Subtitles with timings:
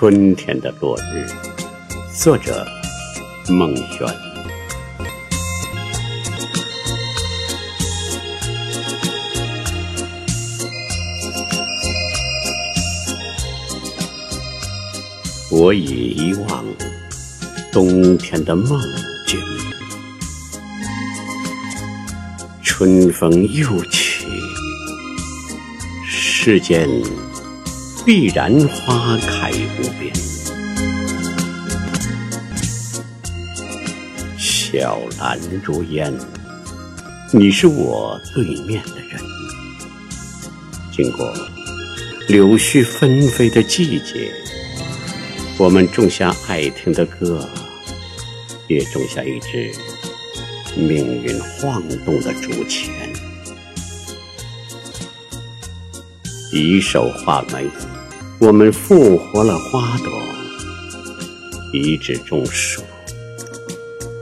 [0.00, 1.26] 春天的落日，
[2.14, 2.64] 作者
[3.48, 4.06] 孟轩。
[15.50, 16.64] 我已遗忘
[17.72, 18.80] 冬天的梦
[19.26, 19.40] 境，
[22.62, 24.28] 春风又起，
[26.06, 26.88] 世间。
[28.08, 30.10] 必然花开无边，
[34.38, 36.10] 小兰如烟，
[37.30, 39.20] 你是我对面的人。
[40.90, 41.30] 经过
[42.28, 44.32] 柳絮纷飞的季节，
[45.58, 47.46] 我们种下爱听的歌，
[48.68, 49.70] 也种下一支
[50.74, 52.90] 命运晃动的竹签。
[56.50, 57.68] 一手画眉。
[58.40, 60.12] 我们复活了花朵，
[61.72, 62.80] 一枝种树；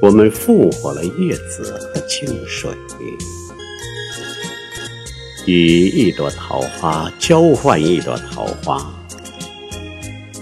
[0.00, 2.70] 我们复活了叶子和清水，
[5.44, 8.90] 以一朵桃花交换一朵桃花。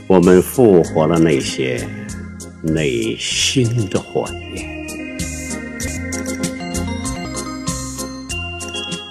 [0.06, 1.84] 我们复活了那些
[2.62, 4.86] 内心的火焰。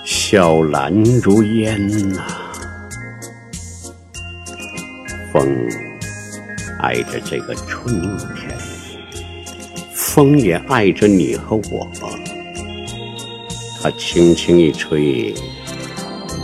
[0.06, 2.43] 小兰如烟呐。
[5.34, 5.68] 风
[6.80, 8.00] 爱着这个春
[8.36, 8.56] 天，
[9.92, 11.90] 风也爱着你和我。
[13.82, 15.34] 它轻轻一吹，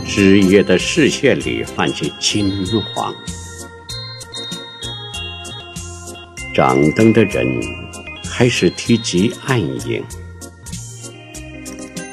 [0.04, 2.50] 枝叶的视线里泛起金
[2.92, 3.14] 黄。
[6.52, 7.46] 掌灯的人
[8.24, 10.02] 开始提及暗影，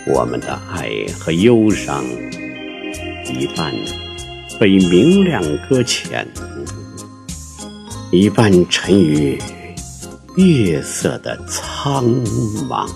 [0.05, 2.05] 我们的爱和忧伤
[3.33, 3.73] 一半
[4.59, 6.27] 被明亮搁浅。
[8.09, 9.37] 一半沉于
[10.37, 12.05] 夜色的苍
[12.69, 12.87] 茫。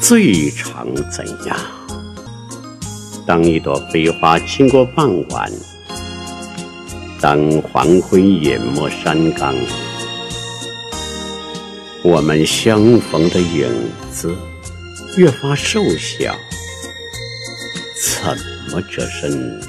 [0.00, 1.56] 最长怎样？
[3.26, 5.50] 当一朵飞花经过傍晚，
[7.20, 9.52] 当黄昏隐没山岗，
[12.04, 13.68] 我们相逢的影
[14.12, 14.32] 子
[15.16, 16.36] 越发瘦小。
[18.22, 18.59] 怎？
[18.70, 19.60] 怎么折身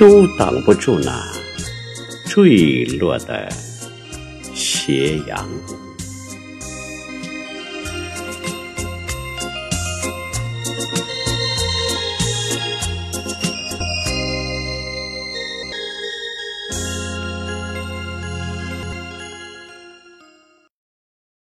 [0.00, 1.12] 都挡不住那
[2.26, 3.46] 坠落的
[4.54, 5.46] 斜阳。